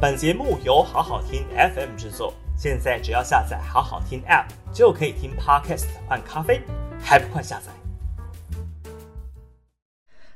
[0.00, 1.44] 本节目由好好听
[1.74, 6.62] FM 制作，现在只要下载好好听 App 就可以听 Podcast 换咖啡，
[7.00, 7.72] 还不快下载？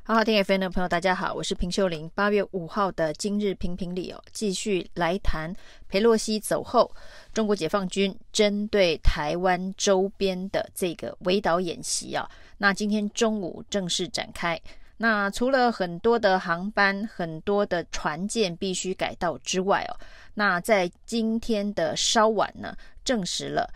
[0.03, 2.11] 好好听 FM 的朋友，大家好，我是平秀玲。
[2.13, 5.55] 八月五号的今日评评理哦，继续来谈
[5.87, 6.93] 裴洛西走后，
[7.31, 14.59] 中国解放军针对台湾周边的这个围岛演习啊，那今天中午正式展开。
[15.03, 19.99] 那除了很多的航班、很多的船舰必须改道之外哦，
[20.33, 23.69] 那在今天的稍晚呢，证实了，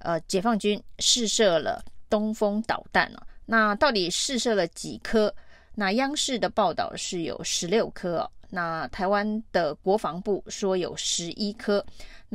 [0.00, 3.22] 呃，解放军试射了东风导弹哦。
[3.46, 5.34] 那到底试射了几颗？
[5.74, 11.82] 那央视的报道是有十六颗哦，那台湾的国防部说有十一颗，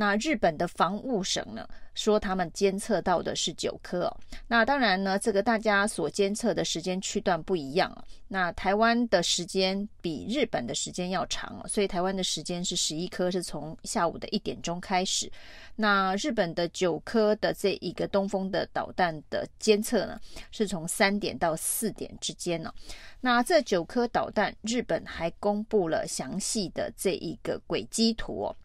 [0.00, 4.10] 那日本的防务省呢，说他们监测到的是九颗。
[4.48, 7.94] 那当然呢，这个大家所监测的时间区段不一样。
[8.26, 15.30] 那台湾的时间比日本的时间要长，所以台湾的时间是十一颗，是从下午的一点钟开始。
[15.76, 20.18] 那日本的九颗的这一个东风的导弹的监测呢，
[20.50, 22.72] 是从三点到四点之间呢。
[23.20, 28.56] 那这九颗导弹，日本还公布了详细的这一个轨迹图哦。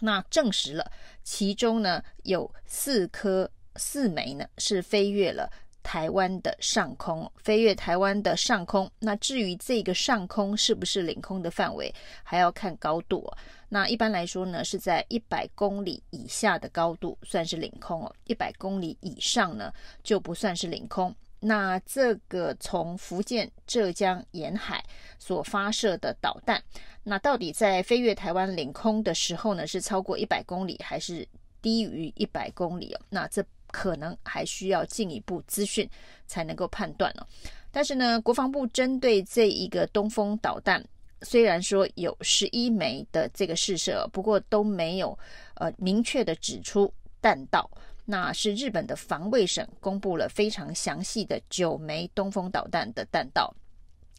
[0.00, 0.90] 那证实了
[1.22, 5.50] 其中呢有四颗四枚呢是飞越了
[5.82, 8.90] 台湾的上空，飞越台湾的上空。
[8.98, 13.38] 那至于这个上空是不是领空的范围，还要看高度哦。
[13.70, 21.14] 那一般来说呢，是在一百公里以下的高度算是领空哦，一百公里以上呢就不算是领空。
[21.40, 24.84] 那这个从福建、浙江沿海
[25.18, 26.62] 所发射的导弹，
[27.04, 31.26] 那到底在飞越台湾领空的时候呢，是超过一百公里还是
[31.62, 33.00] 低于一百公里哦？
[33.08, 35.88] 那这可能还需要进一步资讯
[36.26, 37.26] 才能够判断哦。
[37.70, 40.84] 但是呢，国防部针对这一个东风导弹，
[41.22, 45.16] 虽然说有十一枚的这个试射，不过都没有
[45.54, 47.70] 呃明确的指出弹道。
[48.10, 53.54] 那是日本的防卫省公布了非常详细的九枚东风导弹的弹道。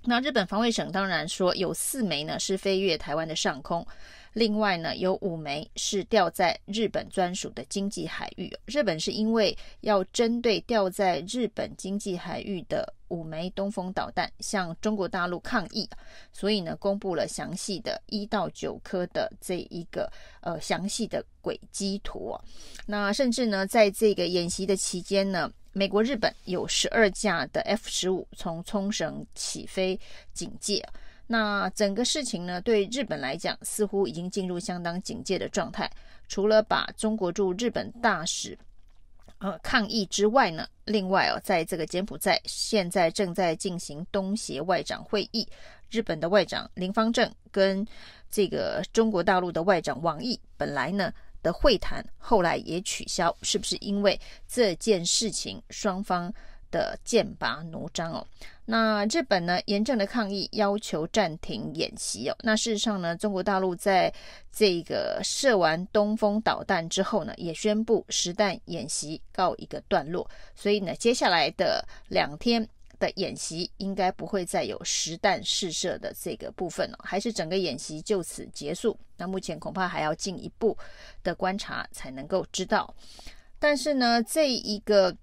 [0.04, 3.84] 那日本防卫省当然说有四枚呢是飞越台湾的上空，
[4.34, 8.52] 另外呢有五枚是掉在日本专属的经济海域。
[8.66, 12.94] 日本是因为要针对掉在日本经济海域的。
[13.10, 15.90] 五枚东风导弹向中国大陆抗议，
[16.32, 20.08] 所以呢，公布了详细的一到九颗的这一个
[20.42, 22.40] 呃详细的轨迹图。
[22.86, 30.00] 那甚至呢，在这个演习的期间呢，美国、日本有十二架的 F 十五从冲绳起飞
[30.32, 30.88] 警戒。
[31.32, 35.88] 那整个事情呢，对日本来讲，似乎已经进入相当警戒的状态。
[36.28, 38.58] 除了把中国驻日本大使。
[39.38, 45.48] 呃，抗议之外呢，另外哦，在这个柬埔寨现在正在进行东协外长会议，
[45.90, 47.88] 日本的外长林芳正跟
[48.30, 56.34] 这个中国大陆的外长王毅本来呢的会谈，后来也取消，是不是因为这件事情双方
[56.72, 58.26] 的剑拔弩张哦，
[58.66, 62.36] 那日本呢严正的抗议，要求暂停演习哦。
[62.42, 64.14] 那事实上呢，中国大陆在
[64.52, 70.30] 这个射完东风导弹之后呢，也宣布实弹演习告一个段落。
[70.56, 72.68] 所以呢，接下来的两天
[73.00, 78.98] 的演习应该不会再有实弹试射的这个部分了，还是整个演习就此结束？
[79.18, 80.78] 那目前恐怕还要进一步
[81.24, 82.94] 的观察才能够知道。
[83.58, 85.16] 但是呢，这一个。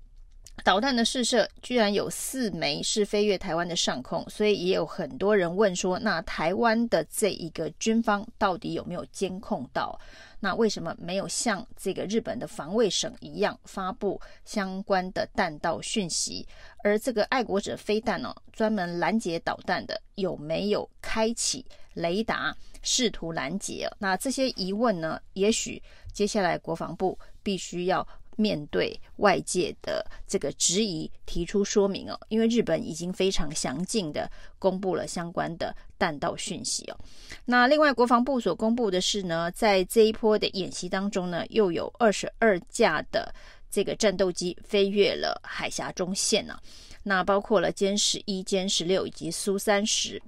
[0.65, 9.99] 导弹的试射居然有四枚是飞越台湾的上空，所以也有很多人问说，那台湾的这一个军方到底有没有监控到？
[10.41, 16.47] 那为什么没有像这个日本的防卫省一样发布相关的弹道讯息？
[16.83, 23.89] 而这个爱国者飞弹呢、专门拦截导弹的有没有开启雷达试图拦截？
[23.99, 28.07] 那这些疑问呢，也许接下来国防部必须要。
[28.37, 36.99] 面对外界的这个质疑，提出说明哦，因为日本已经非常详尽的公布了相关的弹道讯息哦。
[37.47, 43.35] 那另外，国防部所公布的是呢，在这一波的演习当中呢，又有二十二架的
[43.71, 46.59] 这个战斗机飞越了海峡中线呢。
[47.03, 50.21] 那包括了歼十一、歼十六以及苏三十，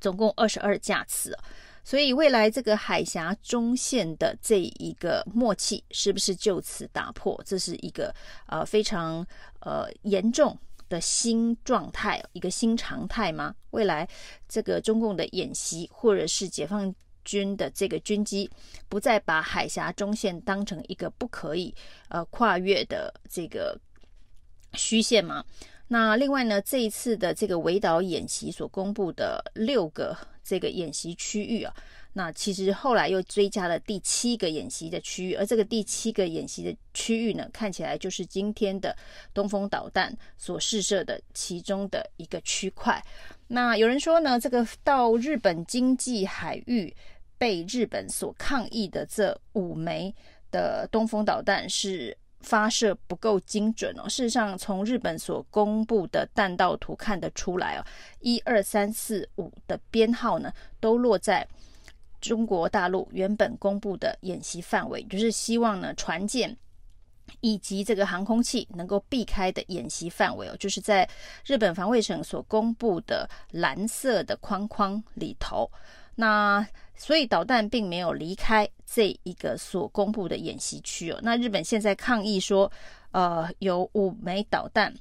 [0.00, 1.38] 总共二十二架次。
[1.84, 7.40] 所以未来这个海峡中线的这一个默契是不是就此打破？
[7.44, 8.14] 这是一个
[8.46, 9.26] 呃非常
[9.60, 10.56] 呃严重
[10.88, 13.54] 的新状态，一个新常态吗？
[13.70, 14.08] 未来
[14.48, 16.94] 这个中共的演习或者是解放
[17.24, 18.50] 军的这个军机
[18.88, 21.74] 不再把海峡中线当成一个不可以
[22.08, 23.78] 呃跨越的这个
[24.74, 25.44] 虚线吗？
[25.88, 31.74] 那另外呢，这一次的这个围岛演习所公布的六个这个演习区域啊。
[32.14, 38.94] 那其实后来又追加了第七个演习的区域，而这个第七个演习的区域呢，看起来就是今天的
[39.32, 43.02] 东风导弹所试射的其中的一个区块。
[43.48, 46.94] 那有人说呢，这个到日本经济海域
[47.38, 50.14] 被日本所抗议的这五枚
[50.50, 54.08] 的东风导弹是发射不够精准哦。
[54.08, 57.84] 事实上，从日本所公布的弹道图看得出来哦，
[58.20, 61.46] 一二三四五的编号呢，都落在。
[62.20, 66.56] 中国大陆原本公布的演习范围，就是希望呢船舰
[67.40, 71.08] 以及这个航空器能够避开的演习范围哦，就是在
[71.44, 75.68] 日本防卫省所公布的蓝色的框框里头。
[76.14, 76.66] 那
[76.96, 81.18] 所以导弹并没有离开这一个所公布的演习区哦。
[81.22, 82.70] 那日本现在抗议说，
[83.10, 84.94] 呃，有五枚导弹。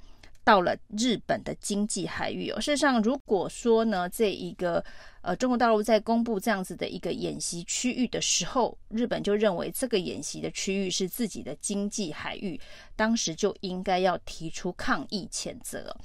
[0.43, 2.59] 到了日本的经济海域哦。
[2.59, 4.83] 事实上，如果说呢，这一个
[5.21, 12.59] 呃，中国大陆在公布这样子的一个演习区域的时候，日本就认为这个演习的区域是自己的经济海域，
[12.95, 15.95] 当时就应该要提出抗议谴责。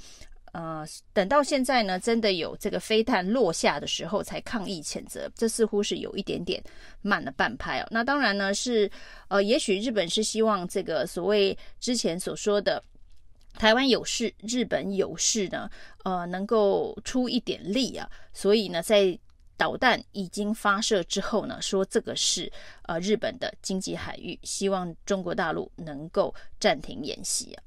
[0.57, 6.63] 呃，等到现在呢，真的有这个飞弹落下的时候才抗议谴责，这似乎是有一点点
[7.03, 7.87] 慢了半拍哦。
[7.91, 8.91] 那当然呢，是
[9.29, 12.83] 呃，也许日本是希望这个所谓之前所说的。
[13.59, 15.69] 台湾有事，日本有事呢，
[16.05, 19.19] 呃，能够出一点力啊，所以呢，在
[19.57, 27.63] 导弹已经发射之后呢，说这个是呃日本的经济海域，希望中国大陆能够暂停演习啊。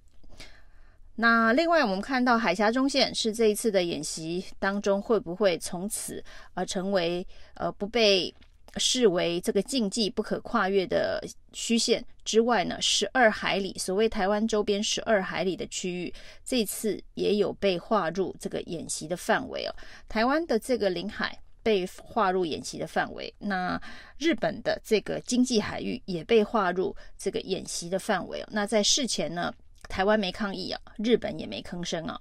[1.21, 6.23] 那另外，我们看到海峡中线是这一次的演习当中，会不会从此
[6.53, 8.33] 而成为呃不被
[8.77, 11.21] 视为这个禁忌不可跨越的
[11.51, 16.13] 虚线之外呢，十二海里，所谓台湾周边十二海里的区域，
[16.45, 19.75] 这次也有被划入这个演习的范围哦。
[20.07, 23.77] 台湾的这个领海被划入演习的范围，那
[24.17, 28.47] 日本的这个经济海域也被划入这个演习的范围哦。
[28.53, 29.53] 那在事前呢，
[29.87, 32.19] 台湾没抗议啊，日本也没吭声啊。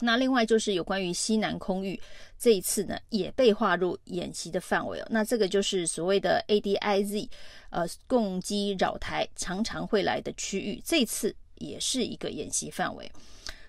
[0.00, 1.98] 那另外就是有关于西南空域，
[2.38, 5.06] 这一次呢也被划入演习的范围哦。
[5.08, 7.28] 那这个就是所谓的 ADIZ，
[7.70, 13.10] 呃，共机扰台常常会来的区域，这次也是一个演习范围。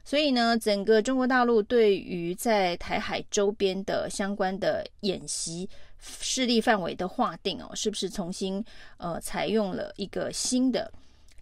[0.03, 5.69] 所以呢，整个中国大陆对于在台海周边的相关的演习
[5.99, 8.61] 势力范围的划定哦，是不是重新
[8.97, 10.91] 呃采用了一个新的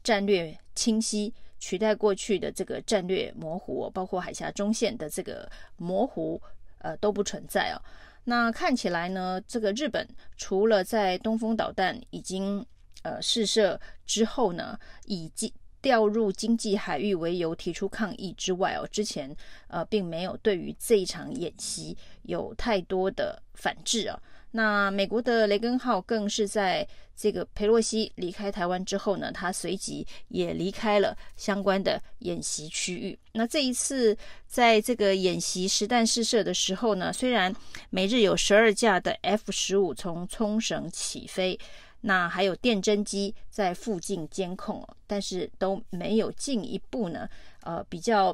[0.04, 1.34] 战略清晰？
[1.60, 6.42] 取代过去的这个战略模糊，包括海峡中线的这个模糊，
[6.80, 7.82] 呃，都不存在哦。
[8.24, 12.66] 那看起来呢，这个日本除了在东风导弹已经
[13.04, 19.36] 呃试射之后呢，以及调入经济海域为由提出抗议之外哦，之前
[19.68, 24.20] 呃并没有对于这一场演习有太多的反制啊。
[24.58, 33.20] 那美国的雷根号更是在这个裴洛西离开台湾之后呢，他随即也离开了相关的演习区域。
[33.34, 34.18] 那这一次
[34.48, 37.54] 在这个演习实弹试射的时候呢，虽然
[37.90, 41.60] 美日有十二架的 F 十五从冲绳起飞，
[42.00, 47.28] 那还有电侦机在附近监控，但是都没有进一步呢，
[47.64, 48.34] 呃，比较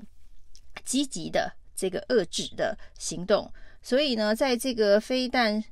[0.85, 3.51] 积极的这个遏制的行动。
[3.81, 5.63] 所以呢，在这个飞弹。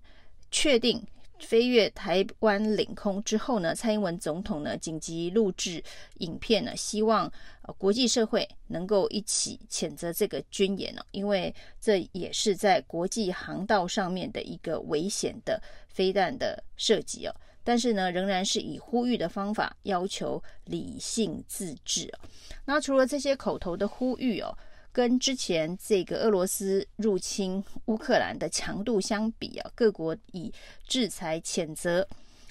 [0.52, 1.02] 确定
[1.40, 5.82] 飞越台湾领空之后呢，蔡英文总统呢紧急录制
[6.16, 7.32] 影片呢，希望
[7.62, 17.34] 呃国际社会能够一起谴责这个军演呢，因为这也是在国际航道上面的一个危险的飞弹的射击哦。
[17.64, 22.20] 但是呢，仍然是以呼吁的方法要求理性自制哦。
[22.66, 24.54] 那除了这些口头的呼吁哦。
[25.00, 30.54] 跟之前这个俄罗斯入侵乌克兰的强度相比啊，各国以
[30.86, 32.06] 制裁谴责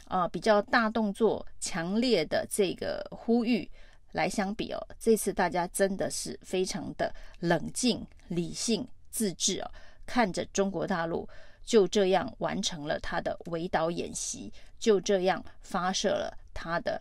[0.07, 3.71] 啊比较大动作、强烈的这个呼吁
[4.12, 9.71] 来相比哦，这次大家真的是非常的冷静、理性、自制哦，
[10.07, 11.28] 看着中国大陆
[11.67, 16.99] 就这样完成了他的围岛演习，就这样发射了他的。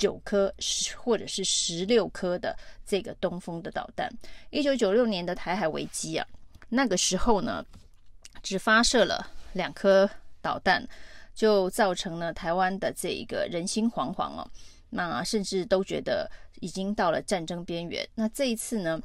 [0.00, 0.52] 九颗
[0.96, 4.10] 或者是十六颗的这个东风的导弹。
[4.48, 6.26] 一九九六年的台海危机啊，
[6.70, 7.62] 那个时候呢，
[8.42, 10.08] 只发射了两颗
[10.40, 10.88] 导弹，
[11.34, 14.50] 就造成了台湾的这一个人心惶惶哦。
[14.88, 16.28] 那甚至都觉得
[16.60, 18.08] 已经到了战争边缘。
[18.14, 18.98] 那这一次呢，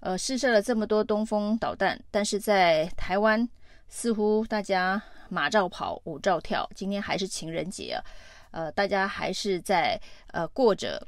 [0.00, 3.48] 呃，试射了这么多东风导弹，但是在台湾
[3.88, 6.68] 似乎大家马照跑，舞照跳。
[6.74, 8.04] 今天还是情人节啊。
[8.52, 11.04] 呃，大家还是在呃过着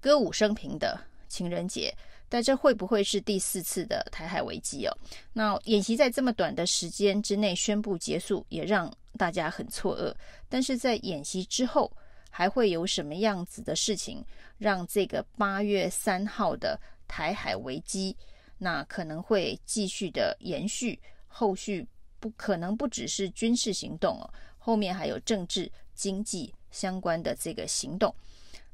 [0.00, 1.94] 歌舞升平的情人节，
[2.28, 4.96] 但这会不会是第四次的台海危机哦？
[5.32, 10.14] 那演习在这么短的时间之内宣布结束，也让大家很错愕。
[10.48, 11.90] 但是在演习之后，
[12.30, 14.24] 还会有什么样子的事情，
[14.58, 16.78] 让这个八月三号的
[17.08, 18.16] 台海危机，
[18.58, 21.00] 那可能会继续的延续？
[21.26, 21.86] 后续
[22.18, 24.30] 不可能不只是军事行动哦，
[24.60, 28.14] 后面还有政治、经济相关的这个行动。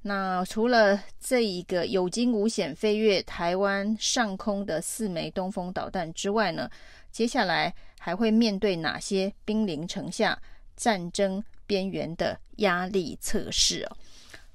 [0.02, 6.70] 那除了这一个有惊无险飞越台湾上空的四枚东风导弹之外呢，
[7.10, 10.40] 接下来还会面对哪些兵临城下、
[10.76, 13.96] 战争边缘的压力测试哦？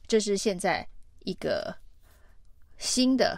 [0.08, 0.88] 这是现在
[1.26, 1.76] 一个
[2.78, 3.38] 新的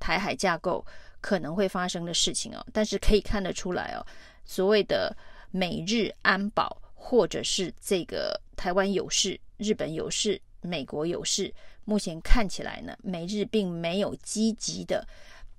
[0.00, 0.84] 台海架构
[1.20, 2.66] 可能会发生的事情哦。
[2.72, 4.04] 但是可以看得出来哦，
[4.44, 5.16] 所谓的
[5.52, 10.40] 美日安保，或者是这个台湾有事、日本有事。
[10.62, 11.52] 美国有事，
[11.84, 15.06] 目前看起来呢，美日并没有积极的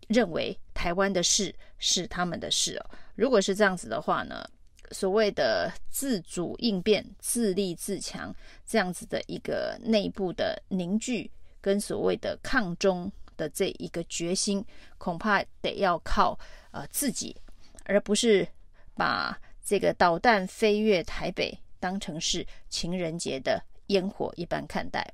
[0.08, 2.90] 认为台湾的事是他们的事哦。
[3.14, 4.44] 如果是这样子的话呢，
[4.90, 8.36] 所谓的自主应变、自立自强
[8.66, 11.30] 这样子的一个内部的凝聚，
[11.62, 14.66] 跟所谓的抗中的这一个决心，
[14.98, 16.36] 恐怕得要靠
[16.72, 17.36] 呃自己，
[17.84, 18.48] 而不是
[18.96, 25.06] 把这个导弹飞越台北当成是情人节的烟火一般看待。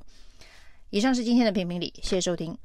[0.90, 2.56] 以上是今天的评评理，谢谢收听。